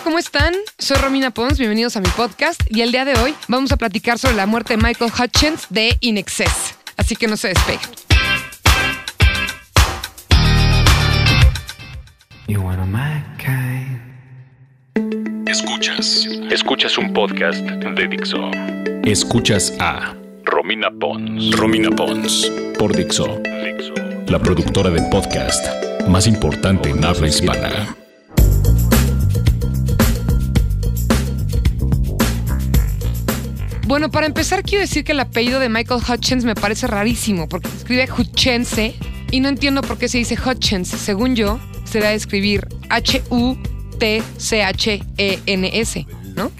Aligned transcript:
Hola, 0.00 0.04
¿cómo 0.04 0.18
están? 0.18 0.54
Soy 0.78 0.96
Romina 0.96 1.30
Pons, 1.30 1.58
bienvenidos 1.58 1.94
a 1.94 2.00
mi 2.00 2.08
podcast 2.08 2.62
y 2.70 2.80
el 2.80 2.90
día 2.90 3.04
de 3.04 3.18
hoy 3.20 3.34
vamos 3.48 3.70
a 3.70 3.76
platicar 3.76 4.18
sobre 4.18 4.34
la 4.34 4.46
muerte 4.46 4.74
de 4.74 4.82
Michael 4.82 5.12
Hutchins 5.12 5.66
de 5.68 5.94
In 6.00 6.16
Excess. 6.16 6.74
Así 6.96 7.16
que 7.16 7.26
no 7.26 7.36
se 7.36 7.48
despeguen. 7.48 7.80
Escuchas. 15.46 16.26
Escuchas 16.50 16.96
un 16.96 17.12
podcast 17.12 17.60
de 17.60 18.08
Dixo. 18.08 18.50
Escuchas 19.04 19.74
a 19.80 20.14
Romina 20.44 20.90
Pons. 20.90 21.54
Romina 21.54 21.90
Pons. 21.90 22.50
Por 22.78 22.96
Dixo. 22.96 23.38
Dixo. 23.64 23.92
La 24.28 24.38
productora 24.38 24.88
de 24.88 25.02
podcast 25.10 25.66
más 26.08 26.26
importante 26.26 26.88
en 26.88 27.04
habla 27.04 27.28
hispana. 27.28 27.99
Bueno, 33.90 34.08
para 34.08 34.26
empezar 34.26 34.62
quiero 34.62 34.82
decir 34.82 35.02
que 35.02 35.10
el 35.10 35.18
apellido 35.18 35.58
de 35.58 35.68
Michael 35.68 36.00
Hutchins 36.08 36.44
me 36.44 36.54
parece 36.54 36.86
rarísimo 36.86 37.48
porque 37.48 37.68
se 37.68 37.78
escribe 37.78 38.08
Hutchense 38.08 38.94
y 39.32 39.40
no 39.40 39.48
entiendo 39.48 39.82
por 39.82 39.98
qué 39.98 40.08
se 40.08 40.18
dice 40.18 40.38
Hutchins. 40.40 40.86
Según 40.86 41.34
yo, 41.34 41.58
se 41.82 41.98
debe 41.98 42.14
escribir 42.14 42.68
H-U-T-C-H-E-N-S, 42.88 43.56
¿no? 46.36 46.52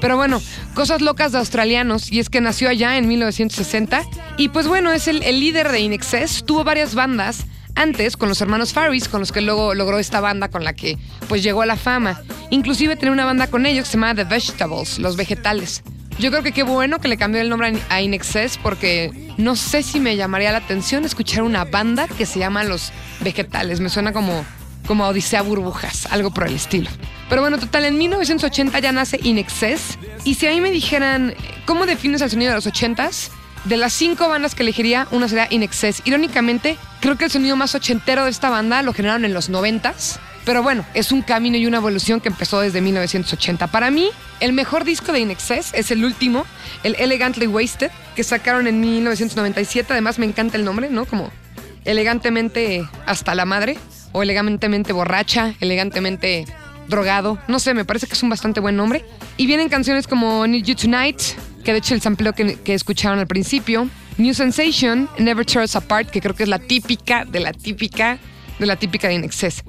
Pero 0.00 0.16
bueno, 0.16 0.42
cosas 0.74 1.00
locas 1.00 1.30
de 1.30 1.38
australianos 1.38 2.10
y 2.10 2.18
es 2.18 2.28
que 2.28 2.40
nació 2.40 2.68
allá 2.68 2.98
en 2.98 3.06
1960 3.06 4.02
y 4.36 4.48
pues 4.48 4.66
bueno, 4.66 4.90
es 4.90 5.06
el, 5.06 5.20
líder 5.20 5.70
de 5.70 5.78
Inexcess, 5.78 6.42
tuvo 6.44 6.64
varias 6.64 6.96
bandas 6.96 7.44
antes 7.76 8.16
con 8.16 8.28
los 8.28 8.40
hermanos 8.40 8.72
Faris, 8.72 9.06
con 9.06 9.20
los 9.20 9.30
que 9.30 9.42
luego 9.42 9.74
logró 9.74 10.00
esta 10.00 10.20
banda 10.20 10.48
con 10.48 10.64
la 10.64 10.72
que 10.74 10.98
pues 11.28 11.44
llegó 11.44 11.62
a 11.62 11.66
la 11.66 11.76
fama. 11.76 12.20
Inclusive 12.50 12.96
tenía 12.96 13.12
una 13.12 13.26
banda 13.26 13.46
con 13.46 13.64
ellos 13.64 13.84
que 13.84 13.92
se 13.92 13.96
llamaba 13.96 14.16
The 14.16 14.24
Vegetables, 14.24 14.98
los 14.98 15.14
vegetales. 15.14 15.84
Yo 16.18 16.30
creo 16.30 16.42
que 16.42 16.52
qué 16.52 16.62
bueno 16.62 17.00
que 17.00 17.08
le 17.08 17.16
cambió 17.16 17.40
el 17.40 17.48
nombre 17.48 17.76
a 17.88 18.00
Inexcess 18.00 18.58
porque 18.58 19.10
no 19.36 19.56
sé 19.56 19.82
si 19.82 19.98
me 19.98 20.16
llamaría 20.16 20.52
la 20.52 20.58
atención 20.58 21.04
escuchar 21.04 21.42
una 21.42 21.64
banda 21.64 22.06
que 22.06 22.24
se 22.24 22.38
llama 22.38 22.62
Los 22.62 22.92
Vegetales. 23.20 23.80
Me 23.80 23.88
suena 23.88 24.12
como, 24.12 24.44
como 24.86 25.06
Odisea 25.06 25.42
Burbujas, 25.42 26.06
algo 26.06 26.30
por 26.30 26.46
el 26.46 26.54
estilo. 26.54 26.88
Pero 27.28 27.42
bueno, 27.42 27.58
total, 27.58 27.84
en 27.86 27.98
1980 27.98 28.78
ya 28.78 28.92
nace 28.92 29.18
Inexcess. 29.22 29.98
Y 30.22 30.34
si 30.34 30.46
a 30.46 30.50
mí 30.50 30.60
me 30.60 30.70
dijeran, 30.70 31.34
¿cómo 31.66 31.84
defines 31.84 32.20
el 32.22 32.30
sonido 32.30 32.50
de 32.50 32.56
los 32.56 32.66
80s? 32.66 33.30
De 33.64 33.76
las 33.76 33.92
cinco 33.92 34.28
bandas 34.28 34.54
que 34.54 34.62
elegiría, 34.62 35.08
una 35.10 35.26
sería 35.26 35.48
Inexcess. 35.50 36.02
Irónicamente, 36.04 36.76
creo 37.00 37.16
que 37.18 37.24
el 37.24 37.30
sonido 37.30 37.56
más 37.56 37.74
ochentero 37.74 38.24
de 38.24 38.30
esta 38.30 38.50
banda 38.50 38.82
lo 38.82 38.92
generaron 38.92 39.24
en 39.24 39.34
los 39.34 39.50
90s. 39.50 40.18
Pero 40.44 40.62
bueno, 40.62 40.84
es 40.94 41.10
un 41.10 41.22
camino 41.22 41.56
y 41.56 41.66
una 41.66 41.78
evolución 41.78 42.20
que 42.20 42.28
empezó 42.28 42.60
desde 42.60 42.80
1980. 42.80 43.66
Para 43.68 43.90
mí, 43.90 44.10
el 44.40 44.52
mejor 44.52 44.84
disco 44.84 45.12
de 45.12 45.20
Inexcess 45.20 45.72
es 45.72 45.90
el 45.90 46.04
último, 46.04 46.44
el 46.82 46.96
Elegantly 46.98 47.46
Wasted, 47.46 47.90
que 48.14 48.24
sacaron 48.24 48.66
en 48.66 48.80
1997. 48.80 49.92
Además, 49.92 50.18
me 50.18 50.26
encanta 50.26 50.56
el 50.56 50.64
nombre, 50.64 50.90
¿no? 50.90 51.06
Como 51.06 51.30
elegantemente 51.84 52.86
hasta 53.06 53.34
la 53.34 53.46
madre, 53.46 53.78
o 54.12 54.22
elegantemente 54.22 54.92
borracha, 54.92 55.54
elegantemente 55.60 56.46
drogado. 56.88 57.38
No 57.48 57.58
sé, 57.58 57.74
me 57.74 57.84
parece 57.84 58.06
que 58.06 58.12
es 58.12 58.22
un 58.22 58.28
bastante 58.28 58.60
buen 58.60 58.76
nombre. 58.76 59.04
Y 59.36 59.46
vienen 59.46 59.68
canciones 59.68 60.06
como 60.06 60.46
Need 60.46 60.64
You 60.64 60.74
Tonight, 60.76 61.20
que 61.64 61.72
de 61.72 61.78
hecho 61.78 61.94
el 61.94 62.00
sampleo 62.00 62.32
que, 62.32 62.58
escucharon 62.66 63.18
al 63.18 63.26
principio. 63.26 63.88
New 64.16 64.32
Sensation, 64.32 65.08
Never 65.18 65.44
Tear 65.44 65.64
Us 65.64 65.74
Apart, 65.74 66.10
que 66.10 66.20
creo 66.20 66.34
que 66.36 66.44
es 66.44 66.48
la 66.48 66.60
típica 66.60 67.24
de 67.24 67.40
la 67.40 67.52
típica 67.52 68.18
de 68.60 68.66
la 68.66 68.76
típica 68.76 69.08
de 69.08 69.14
Inexcess. 69.14 69.64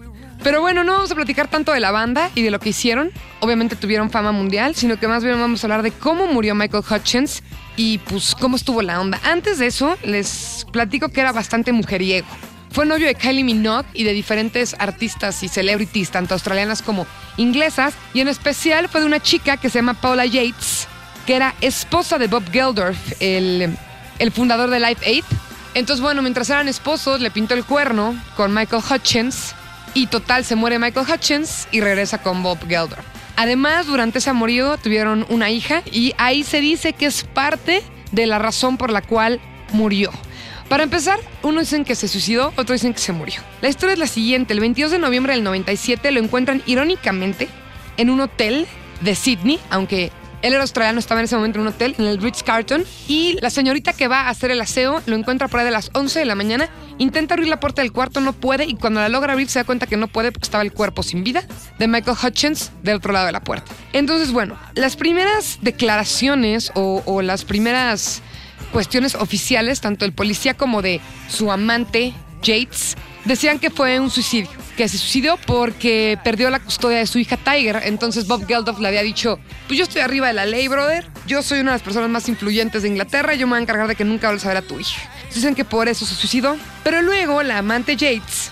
Pero 0.46 0.62
bueno, 0.62 0.84
no 0.84 0.94
vamos 0.94 1.10
a 1.10 1.16
platicar 1.16 1.48
tanto 1.48 1.72
de 1.72 1.80
la 1.80 1.90
banda 1.90 2.30
y 2.36 2.44
de 2.44 2.52
lo 2.52 2.60
que 2.60 2.70
hicieron. 2.70 3.12
Obviamente 3.40 3.76
tuvieron 3.76 4.12
fama 4.12 4.32
mundial, 4.32 4.76
sino 4.76 5.00
que 5.00 5.08
más 5.08 5.24
bien 5.24 5.40
vamos 5.40 5.64
a 5.64 5.66
hablar 5.66 5.82
de 5.82 5.90
cómo 5.90 6.28
murió 6.28 6.54
Michael 6.54 6.84
Hutchins 6.88 7.42
y 7.76 7.98
pues 7.98 8.36
cómo 8.40 8.56
estuvo 8.56 8.84
la 8.84 9.02
onda. 9.02 9.20
Antes 9.24 9.58
de 9.58 9.66
eso, 9.66 9.98
les 10.04 10.68
platico 10.72 11.09
que 11.09 11.22
era 11.22 11.31
bastante 11.31 11.72
mujeriego. 11.72 12.28
Fue 12.69 12.86
novio 12.86 13.08
de 13.08 13.16
Kylie 13.16 13.44
Minogue 13.44 13.88
y 13.96 14.03
de 14.03 14.14
diferentes 14.14 14.75
artistas 14.78 15.42
y 15.42 15.47
celebrities, 15.47 16.12
tanto 16.12 16.36
australianas 16.36 16.84
como 16.84 17.08
inglesas, 17.38 17.96
y 18.14 18.19
en 18.19 18.28
especial 18.28 18.88
fue 18.88 19.02
de 19.02 19.08
una 19.08 19.19
chica 19.19 19.58
que 19.58 19.72
se 19.72 19.80
llama 19.80 19.96
Paula 19.96 20.28
Yates, 20.28 20.88
que 21.25 21.38
era 21.38 21.56
esposa 21.62 22.19
de 22.19 22.28
Bob 22.28 22.44
Geldof, 22.52 22.96
el, 23.19 23.75
fundador 24.31 24.69
de 24.69 24.80
Life 24.80 25.03
Aid. 25.09 25.24
Entonces, 25.74 26.03
bueno, 26.03 26.22
mientras 26.22 26.52
eran 26.52 26.68
esposos, 26.68 27.19
le 27.19 27.31
pintó 27.31 27.56
el 27.56 27.66
cuerno 27.66 28.16
con 28.36 28.53
Michael 28.53 28.84
Hutchins 28.88 29.56
y 29.95 30.07
total 30.07 30.45
se 30.45 30.56
muere 30.56 30.78
Michael 30.78 31.07
Hutchins 31.11 31.67
y 31.72 31.81
regresa 31.81 32.22
con 32.22 32.44
Bob 32.44 32.59
Geldof. 32.67 33.00
Además, 33.38 33.88
durante 33.88 34.19
ese 34.19 34.29
amorío 34.29 34.78
tuvieron 34.78 35.25
una 35.29 35.50
hija 35.50 35.81
y 35.91 36.13
ahí 36.19 36.44
se 36.44 36.61
dice 36.61 36.94
que 36.94 37.07
es 37.07 37.23
parte 37.23 37.81
de 38.11 38.28
la 38.28 38.38
razón 38.38 38.78
por 38.78 38.91
la 38.91 39.01
cual 39.01 39.39
murió. 39.73 40.11
Para 40.69 40.83
empezar, 40.83 41.19
uno 41.44 41.61
dicen 41.61 41.85
que 41.85 41.95
se 41.95 42.07
suicidó, 42.07 42.50
otros 42.56 42.81
dicen 42.81 42.94
que 42.94 43.00
se 43.00 43.13
murió. 43.13 43.41
La 43.61 43.69
historia 43.69 43.94
es 43.94 44.00
la 44.00 44.07
siguiente, 44.07 44.53
el 44.53 44.59
22 44.59 44.91
de 44.91 45.00
noviembre 45.00 45.33
del 45.33 45.44
97 45.44 46.12
lo 46.12 46.19
encuentran 46.19 46.62
irónicamente 46.66 47.47
en 47.97 48.09
un 48.09 48.22
hotel 48.22 48.67
de 49.01 49.16
Sydney, 49.16 49.59
aunque 49.69 50.12
él 50.45 50.53
era 50.53 50.61
australiano, 50.61 51.00
estaba 51.00 51.22
en 51.22 51.25
ese 51.25 51.35
momento 51.35 51.57
en 51.57 51.63
un 51.63 51.73
hotel, 51.73 51.95
en 51.97 52.06
el 52.06 52.22
Ritz 52.22 52.44
Carlton, 52.44 52.85
y 53.07 53.38
la 53.41 53.50
señorita 53.50 53.94
que 53.94 54.07
va 54.07 54.22
a 54.22 54.29
hacer 54.29 54.51
el 54.51 54.61
aseo 54.61 55.01
lo 55.07 55.16
encuentra 55.16 55.47
por 55.47 55.59
ahí 55.59 55.66
de 55.66 55.72
las 55.72 55.89
11 55.94 56.19
de 56.19 56.25
la 56.25 56.35
mañana, 56.35 56.69
intenta 57.00 57.33
abrir 57.33 57.50
la 57.50 57.59
puerta 57.59 57.81
del 57.81 57.91
cuarto, 57.91 58.22
no 58.22 58.31
puede, 58.31 58.66
y 58.66 58.75
cuando 58.75 59.00
la 59.00 59.09
logra 59.09 59.33
abrir 59.33 59.50
se 59.50 59.57
da 59.57 59.66
cuenta 59.66 59.88
que 59.88 59.97
no 59.97 60.07
puede 60.07 60.31
porque 60.31 60.45
estaba 60.45 60.63
el 60.63 60.72
cuerpo 60.72 61.01
sin 61.01 61.23
vida 61.23 61.44
de 61.79 61.88
Michael 61.88 62.16
Hutchins 62.23 62.72
del 62.83 62.97
otro 62.97 63.11
lado 63.11 63.25
de 63.25 63.31
la 63.31 63.44
puerta. 63.44 63.72
Entonces, 63.91 64.31
bueno, 64.31 64.56
las 64.75 64.95
primeras 64.95 65.57
declaraciones 65.61 66.72
o, 66.75 67.01
o 67.06 67.23
las 67.23 67.44
primeras 67.44 68.22
cuestiones 68.72 69.16
oficiales, 69.16 69.81
tanto 69.81 70.06
el 70.06 70.13
policía 70.13 70.53
como 70.53 70.83
de 70.83 71.01
su 71.27 71.51
amante, 71.51 72.13
Yates, 72.44 72.95
decían 73.25 73.57
que 73.57 73.72
fue 73.72 74.00
un 74.00 74.12
suicidio, 74.12 74.51
que 74.75 74.88
se 74.90 74.97
suicidó 74.97 75.38
porque 75.46 76.19
perdió 76.24 76.50
la 76.50 76.59
custodia 76.59 76.97
de 76.97 77.08
su 77.08 77.19
hija 77.19 77.38
Tiger. 77.38 77.81
Entonces 77.86 78.28
Bob 78.28 78.46
Geldof 78.46 78.80
le 78.80 78.88
había 78.88 79.02
dicho, 79.02 79.40
pues 79.68 79.78
yo 79.78 79.84
estoy 79.84 80.02
arriba 80.02 80.28
de 80.28 80.34
la 80.34 80.46
ley, 80.46 80.68
brother. 80.68 81.06
Yo 81.25 81.41
soy 81.41 81.59
una 81.59 81.72
de 81.72 81.75
las 81.75 81.84
personas 81.84 82.09
más 82.09 82.28
influyentes 82.30 82.84
de 82.84 82.90
Inglaterra 82.90 83.34
y 83.34 83.38
yo 83.38 83.47
me 83.47 83.52
voy 83.52 83.59
a 83.59 83.62
encargar 83.62 83.88
de 83.88 83.96
que 83.96 84.06
nunca 84.06 84.28
vuelvas 84.28 84.46
a 84.46 84.50
ver 84.50 84.58
a 84.58 84.62
tu 84.62 84.80
hija. 84.80 85.02
Dicen 85.34 85.56
que 85.56 85.66
por 85.66 85.88
eso 85.88 86.06
se 86.06 86.16
suicidó. 86.16 86.58
Pero 86.84 87.02
luego 87.02 87.41
la 87.44 87.59
amante 87.59 87.96
Yates 87.96 88.52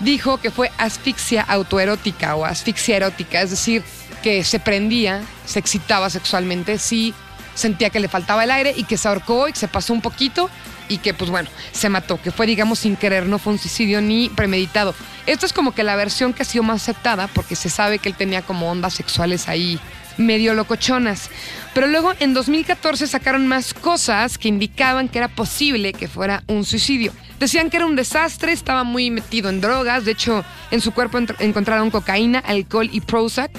dijo 0.00 0.38
que 0.38 0.50
fue 0.50 0.70
asfixia 0.78 1.42
autoerótica 1.42 2.36
o 2.36 2.44
asfixia 2.44 2.96
erótica, 2.96 3.40
es 3.40 3.50
decir, 3.50 3.82
que 4.22 4.44
se 4.44 4.60
prendía, 4.60 5.22
se 5.46 5.58
excitaba 5.58 6.10
sexualmente, 6.10 6.78
sí 6.78 7.14
sentía 7.54 7.90
que 7.90 8.00
le 8.00 8.08
faltaba 8.08 8.44
el 8.44 8.50
aire 8.50 8.74
y 8.76 8.84
que 8.84 8.96
se 8.96 9.08
ahorcó 9.08 9.48
y 9.48 9.52
que 9.52 9.58
se 9.58 9.68
pasó 9.68 9.92
un 9.92 10.00
poquito 10.00 10.48
y 10.92 10.98
que 10.98 11.14
pues 11.14 11.30
bueno, 11.30 11.48
se 11.72 11.88
mató, 11.88 12.20
que 12.20 12.30
fue 12.30 12.46
digamos 12.46 12.80
sin 12.80 12.96
querer, 12.96 13.26
no 13.26 13.38
fue 13.38 13.54
un 13.54 13.58
suicidio 13.58 14.00
ni 14.02 14.28
premeditado. 14.28 14.94
Esto 15.26 15.46
es 15.46 15.52
como 15.52 15.72
que 15.72 15.84
la 15.84 15.96
versión 15.96 16.32
que 16.32 16.42
ha 16.42 16.44
sido 16.44 16.62
más 16.64 16.82
aceptada 16.82 17.28
porque 17.28 17.56
se 17.56 17.70
sabe 17.70 17.98
que 17.98 18.08
él 18.08 18.14
tenía 18.14 18.42
como 18.42 18.70
ondas 18.70 18.94
sexuales 18.94 19.48
ahí 19.48 19.80
medio 20.18 20.54
locochonas. 20.54 21.30
Pero 21.74 21.86
luego 21.86 22.12
en 22.20 22.34
2014 22.34 23.06
sacaron 23.06 23.46
más 23.46 23.72
cosas 23.72 24.36
que 24.36 24.48
indicaban 24.48 25.08
que 25.08 25.18
era 25.18 25.28
posible 25.28 25.92
que 25.94 26.06
fuera 26.06 26.42
un 26.46 26.64
suicidio. 26.64 27.12
Decían 27.40 27.70
que 27.70 27.78
era 27.78 27.86
un 27.86 27.96
desastre, 27.96 28.52
estaba 28.52 28.84
muy 28.84 29.10
metido 29.10 29.48
en 29.48 29.60
drogas, 29.60 30.04
de 30.04 30.12
hecho 30.12 30.44
en 30.70 30.80
su 30.80 30.92
cuerpo 30.92 31.18
encontraron 31.40 31.90
cocaína, 31.90 32.38
alcohol 32.38 32.88
y 32.92 33.00
Prozac 33.00 33.50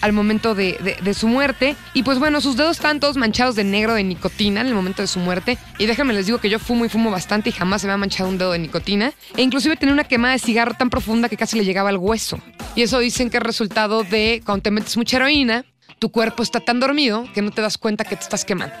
al 0.00 0.12
momento 0.12 0.54
de, 0.54 0.96
de, 1.00 1.14
su 1.14 1.28
muerte. 1.28 1.76
Y 1.94 2.02
pues 2.02 2.18
bueno, 2.18 2.40
sus 2.40 2.56
dedos 2.56 2.78
están 2.78 2.98
todos 2.98 3.16
manchados 3.16 3.54
de 3.54 3.62
negro 3.64 3.94
de 3.94 4.02
nicotina 4.02 4.62
en 4.62 4.66
el 4.66 4.74
momento 4.74 5.02
de 5.02 5.08
su 5.08 5.20
muerte. 5.20 5.56
Y 5.78 5.86
déjenme 5.86 6.14
les 6.14 6.26
digo 6.26 6.38
que 6.38 6.50
yo 6.50 6.58
fumo 6.58 6.84
y 6.84 6.88
fumo 6.88 7.10
bastante 7.10 7.50
y 7.50 7.52
jamás 7.52 7.82
se 7.82 7.86
me 7.86 7.92
ha 7.92 7.96
manchado 7.96 8.28
un 8.28 8.38
dedo 8.38 8.52
de 8.52 8.58
nicotina. 8.58 9.12
E 9.36 9.42
inclusive 9.42 9.76
tenía 9.76 9.92
una 9.92 10.04
quemada 10.04 10.32
de 10.32 10.40
cigarro 10.40 10.74
tan 10.74 10.90
profunda 10.90 11.28
que 11.28 11.36
casi 11.36 11.56
le 11.56 11.64
llegaba 11.64 11.90
al 11.90 11.98
hueso. 11.98 12.40
Y 12.74 12.82
eso 12.82 12.98
dicen 12.98 13.30
que 13.30 13.36
es 13.36 13.42
resultado 13.42 14.02
de 14.02 14.42
cuando 14.44 14.62
te 14.62 14.70
metes 14.70 14.96
mucha 14.96 15.16
heroína, 15.18 15.64
tu 15.98 16.10
cuerpo 16.10 16.42
está 16.42 16.60
tan 16.60 16.80
dormido 16.80 17.24
que 17.34 17.42
no 17.42 17.50
te 17.50 17.62
das 17.62 17.78
cuenta 17.78 18.04
que 18.04 18.16
te 18.16 18.22
estás 18.22 18.44
quemando. 18.44 18.74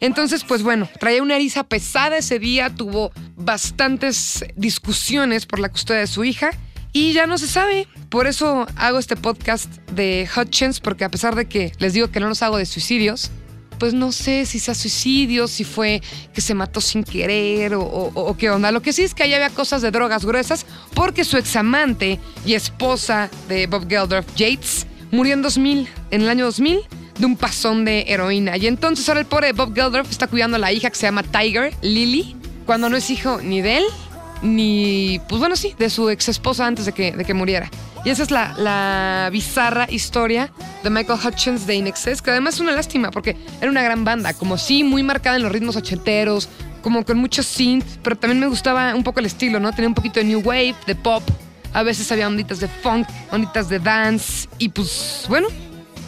Entonces, 0.00 0.44
pues 0.44 0.62
bueno, 0.62 0.88
traía 1.00 1.22
una 1.22 1.36
eriza 1.36 1.64
pesada 1.64 2.18
ese 2.18 2.38
día, 2.38 2.74
tuvo 2.74 3.12
bastantes 3.36 4.44
discusiones 4.56 5.46
por 5.46 5.58
la 5.58 5.68
custodia 5.68 6.00
de 6.00 6.06
su 6.06 6.24
hija 6.24 6.50
y 6.92 7.12
ya 7.12 7.26
no 7.26 7.38
se 7.38 7.46
sabe. 7.46 7.86
Por 8.08 8.26
eso 8.26 8.66
hago 8.76 8.98
este 8.98 9.16
podcast 9.16 9.70
de 9.92 10.28
Hutchins, 10.34 10.80
porque 10.80 11.04
a 11.04 11.10
pesar 11.10 11.34
de 11.34 11.46
que 11.46 11.72
les 11.78 11.92
digo 11.92 12.10
que 12.10 12.20
no 12.20 12.28
los 12.28 12.42
hago 12.42 12.58
de 12.58 12.66
suicidios, 12.66 13.30
pues 13.78 13.94
no 13.94 14.12
sé 14.12 14.44
si 14.44 14.58
sea 14.58 14.74
suicidio, 14.74 15.46
si 15.46 15.64
fue 15.64 16.02
que 16.34 16.40
se 16.40 16.54
mató 16.54 16.80
sin 16.80 17.04
querer 17.04 17.74
o, 17.74 17.82
o, 17.82 18.12
o, 18.14 18.36
qué 18.36 18.50
onda. 18.50 18.72
Lo 18.72 18.82
que 18.82 18.92
sí 18.92 19.02
es 19.02 19.14
que 19.14 19.22
ahí 19.22 19.34
había 19.34 19.50
cosas 19.50 19.82
de 19.82 19.90
drogas 19.90 20.24
gruesas 20.24 20.66
porque 20.94 21.24
su 21.24 21.36
examante 21.36 22.18
y 22.44 22.54
esposa 22.54 23.30
de 23.48 23.66
Bob 23.68 23.88
Geldof, 23.88 24.26
Yates, 24.34 24.86
murió 25.10 25.34
en 25.34 25.42
2000, 25.42 25.88
en 26.10 26.22
el 26.22 26.28
año 26.28 26.44
2000, 26.46 26.80
de 27.18 27.26
un 27.26 27.36
pasón 27.36 27.84
de 27.84 28.04
heroína. 28.08 28.56
Y 28.56 28.66
entonces 28.66 29.08
ahora 29.08 29.20
el 29.20 29.26
pobre 29.26 29.52
Bob 29.52 29.74
Geldof 29.74 30.10
está 30.10 30.26
cuidando 30.26 30.56
a 30.56 30.60
la 30.60 30.72
hija 30.72 30.90
que 30.90 30.96
se 30.96 31.06
llama 31.06 31.22
Tiger, 31.22 31.74
Lily, 31.82 32.36
cuando 32.66 32.88
no 32.88 32.96
es 32.96 33.10
hijo 33.10 33.40
ni 33.42 33.60
de 33.60 33.78
él 33.78 33.84
ni, 34.42 35.20
pues 35.28 35.40
bueno, 35.40 35.56
sí, 35.56 35.74
de 35.78 35.90
su 35.90 36.10
ex 36.10 36.28
esposa 36.28 36.66
antes 36.66 36.86
de 36.86 36.92
que, 36.92 37.12
de 37.12 37.24
que 37.24 37.34
muriera. 37.34 37.70
Y 38.04 38.10
esa 38.10 38.22
es 38.22 38.30
la, 38.30 38.54
la 38.56 39.28
bizarra 39.32 39.86
historia 39.90 40.52
de 40.84 40.90
Michael 40.90 41.18
Hutchins 41.24 41.66
de 41.66 41.74
Inexcess, 41.74 42.22
que 42.22 42.30
además 42.30 42.54
es 42.54 42.60
una 42.60 42.72
lástima 42.72 43.10
porque 43.10 43.36
era 43.60 43.70
una 43.70 43.82
gran 43.82 44.04
banda, 44.04 44.32
como 44.34 44.56
sí, 44.56 44.84
muy 44.84 45.02
marcada 45.02 45.36
en 45.36 45.42
los 45.42 45.52
ritmos 45.52 45.76
ochenteros, 45.76 46.48
como 46.82 47.04
con 47.04 47.18
mucho 47.18 47.42
synth, 47.42 47.84
pero 48.02 48.16
también 48.16 48.38
me 48.38 48.46
gustaba 48.46 48.94
un 48.94 49.02
poco 49.02 49.20
el 49.20 49.26
estilo, 49.26 49.58
¿no? 49.58 49.72
Tenía 49.72 49.88
un 49.88 49.94
poquito 49.94 50.20
de 50.20 50.26
new 50.26 50.40
wave, 50.40 50.76
de 50.86 50.94
pop, 50.94 51.22
a 51.72 51.82
veces 51.82 52.10
había 52.10 52.26
onditas 52.26 52.60
de 52.60 52.68
funk, 52.68 53.08
onditas 53.30 53.68
de 53.68 53.78
dance, 53.78 54.48
y 54.58 54.68
pues 54.68 55.24
bueno, 55.28 55.48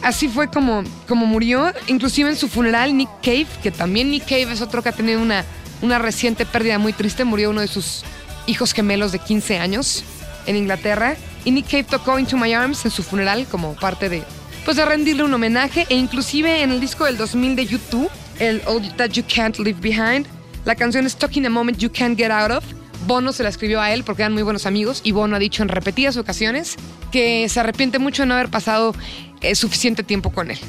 así 0.01 0.27
fue 0.27 0.49
como, 0.49 0.83
como 1.07 1.25
murió. 1.25 1.71
Inclusive 1.87 2.29
en 2.29 2.35
su 2.35 2.47
funeral, 2.47 2.95
Nick 2.95 3.09
Cave, 3.21 3.47
que 3.61 3.71
también 3.71 4.11
Nick 4.11 4.23
Cave 4.23 4.51
es 4.51 4.61
otro 4.61 4.81
que 4.81 4.89
ha 4.89 4.93
tenido 4.93 5.21
una, 5.21 5.45
una 5.81 5.99
reciente 5.99 6.45
pérdida 6.45 6.77
muy 6.77 6.93
triste, 6.93 7.23
murió 7.23 7.49
uno 7.49 7.61
de 7.61 7.67
sus 7.67 8.03
hijos 8.47 8.73
gemelos 8.73 9.11
de 9.11 9.19
15 9.19 9.59
años 9.59 10.03
en 10.45 10.55
Inglaterra. 10.55 11.15
Y 11.43 11.51
Nick 11.51 11.65
Cave 11.65 11.83
tocó 11.83 12.19
Into 12.19 12.37
My 12.37 12.53
Arms 12.53 12.85
en 12.85 12.91
su 12.91 13.03
funeral 13.03 13.47
como 13.49 13.73
parte 13.75 14.09
de, 14.09 14.23
pues 14.65 14.77
de 14.77 14.85
rendirle 14.85 15.23
un 15.23 15.33
homenaje. 15.33 15.85
E 15.89 15.95
inclusive 15.95 16.61
en 16.61 16.71
el 16.71 16.79
disco 16.79 17.05
del 17.05 17.17
2000 17.17 17.55
de 17.55 17.65
YouTube, 17.65 18.09
el 18.39 18.61
All 18.65 18.81
That 18.95 19.09
You 19.11 19.23
Can't 19.33 19.57
Leave 19.57 19.79
Behind, 19.79 20.27
la 20.65 20.75
canción 20.75 21.05
es 21.05 21.15
Talking 21.15 21.45
a 21.45 21.49
Moment 21.49 21.79
You 21.79 21.91
Can't 21.91 22.17
Get 22.17 22.31
Out 22.31 22.51
of. 22.51 22.80
Bono 23.07 23.33
se 23.33 23.43
la 23.43 23.49
escribió 23.49 23.81
a 23.81 23.91
él 23.91 24.03
porque 24.03 24.21
eran 24.21 24.33
muy 24.33 24.43
buenos 24.43 24.65
amigos 24.65 25.01
y 25.03 25.11
Bono 25.11 25.35
ha 25.35 25.39
dicho 25.39 25.63
en 25.63 25.69
repetidas 25.69 26.17
ocasiones 26.17 26.75
que 27.11 27.47
se 27.49 27.59
arrepiente 27.59 27.99
mucho 27.99 28.23
de 28.23 28.27
no 28.27 28.35
haber 28.35 28.49
pasado 28.49 28.93
eh, 29.41 29.55
suficiente 29.55 30.03
tiempo 30.03 30.31
con 30.31 30.51
él. 30.51 30.59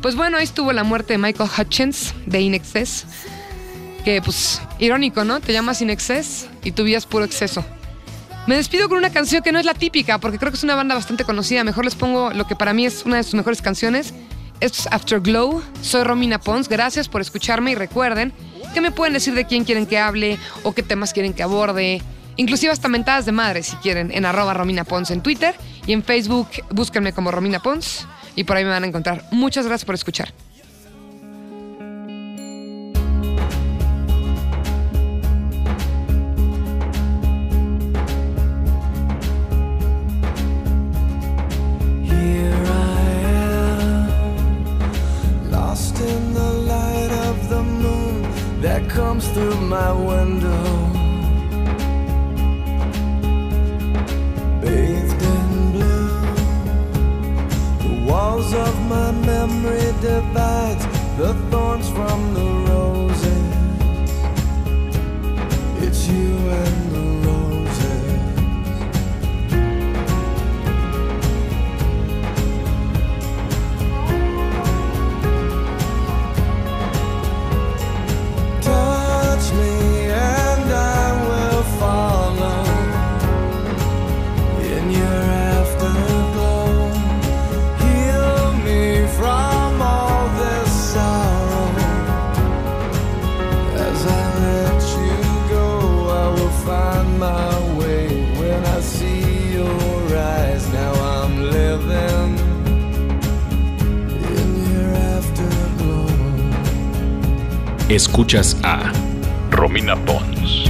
Pues 0.00 0.16
bueno, 0.16 0.36
ahí 0.36 0.44
estuvo 0.44 0.72
la 0.72 0.84
muerte 0.84 1.14
de 1.14 1.18
Michael 1.18 1.50
Hutchins 1.56 2.14
de 2.26 2.40
Inexcess. 2.40 3.06
Que 4.04 4.20
pues 4.20 4.60
irónico, 4.80 5.24
¿no? 5.24 5.40
Te 5.40 5.52
llamas 5.52 5.80
Inexcess 5.80 6.48
y 6.64 6.72
tu 6.72 6.82
vida 6.82 6.98
es 6.98 7.06
puro 7.06 7.24
exceso. 7.24 7.64
Me 8.48 8.56
despido 8.56 8.88
con 8.88 8.98
una 8.98 9.10
canción 9.10 9.42
que 9.42 9.52
no 9.52 9.60
es 9.60 9.64
la 9.64 9.74
típica 9.74 10.18
porque 10.18 10.38
creo 10.38 10.50
que 10.50 10.56
es 10.56 10.64
una 10.64 10.74
banda 10.74 10.96
bastante 10.96 11.24
conocida. 11.24 11.62
Mejor 11.62 11.84
les 11.84 11.94
pongo 11.94 12.32
lo 12.32 12.46
que 12.48 12.56
para 12.56 12.72
mí 12.72 12.84
es 12.84 13.04
una 13.04 13.18
de 13.18 13.22
sus 13.22 13.34
mejores 13.34 13.62
canciones. 13.62 14.12
Esto 14.58 14.78
es 14.80 14.86
Afterglow. 14.90 15.62
Soy 15.82 16.02
Romina 16.02 16.40
Pons. 16.40 16.68
Gracias 16.68 17.08
por 17.08 17.20
escucharme 17.20 17.70
y 17.70 17.74
recuerden 17.76 18.32
que 18.74 18.80
me 18.80 18.90
pueden 18.90 19.14
decir 19.14 19.34
de 19.34 19.46
quién 19.46 19.64
quieren 19.64 19.86
que 19.86 19.98
hable 19.98 20.38
o 20.62 20.72
qué 20.72 20.82
temas 20.82 21.12
quieren 21.12 21.32
que 21.32 21.42
aborde. 21.42 22.02
Inclusive 22.36 22.72
hasta 22.72 22.88
mentadas 22.88 23.26
de 23.26 23.32
madre 23.32 23.62
si 23.62 23.76
quieren 23.76 24.10
en 24.12 24.24
arroba 24.24 24.54
Romina 24.54 24.86
en 25.10 25.20
Twitter 25.20 25.54
y 25.86 25.92
en 25.92 26.02
Facebook 26.02 26.48
búsquenme 26.70 27.12
como 27.12 27.30
Romina 27.30 27.60
Pons 27.60 28.06
y 28.36 28.44
por 28.44 28.56
ahí 28.56 28.64
me 28.64 28.70
van 28.70 28.84
a 28.84 28.86
encontrar. 28.86 29.24
Muchas 29.30 29.66
gracias 29.66 29.84
por 29.84 29.94
escuchar. 29.94 30.32
Through 49.42 49.60
my 49.62 49.92
window. 49.92 50.64
Bathed 54.62 55.22
in 55.34 55.72
blue, 55.72 56.20
the 57.82 57.94
walls 58.08 58.54
of 58.54 58.74
my 58.88 59.10
memory 59.10 59.90
divides 60.00 60.84
the 61.16 61.34
thorns 61.50 61.88
from 61.90 62.34
the 62.34 62.48
roses. 62.70 63.50
It's 65.84 66.06
you 66.06 66.36
and 66.62 66.92
the 66.94 67.04
roses. 67.26 67.61
Escuchas 108.02 108.56
a 108.64 108.90
Romina 109.50 109.94
Pons. 110.04 110.68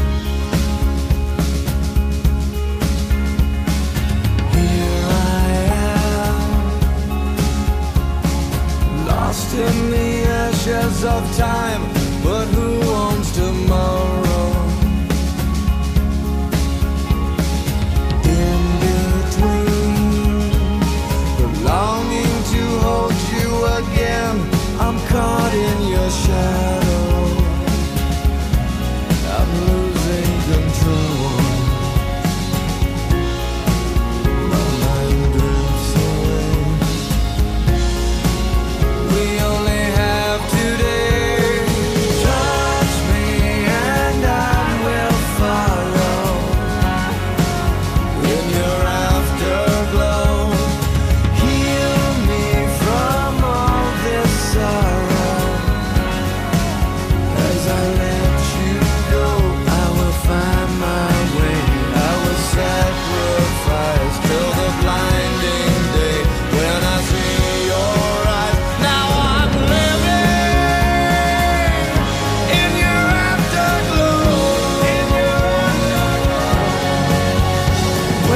In 9.54 9.90
the 9.90 10.24
ashes 10.24 11.04
of 11.04 11.36
time, 11.36 11.82
but 12.22 12.46
who 12.54 12.80
owns 12.90 13.32
tomorrow? 13.32 14.21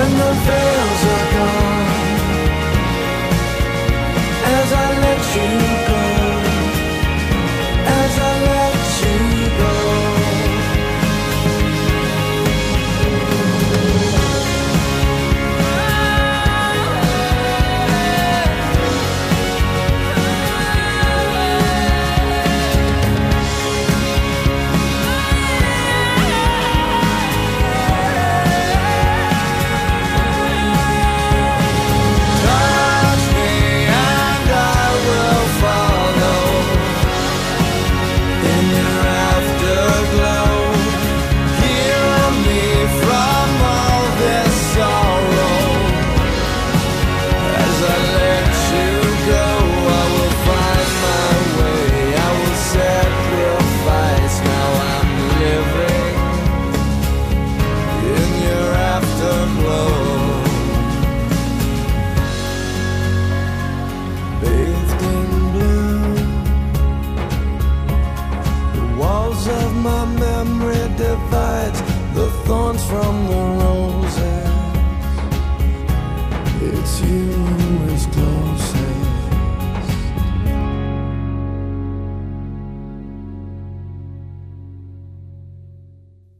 when 0.06 0.18
the 0.18 0.32
veils 0.46 1.04
are 1.04 1.32
gone. 1.32 1.45